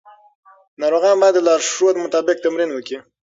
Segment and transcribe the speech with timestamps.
[0.81, 2.97] ناروغان باید د لارښود مطابق تمرین وکړي.